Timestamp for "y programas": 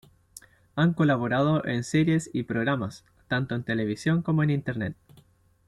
2.33-3.05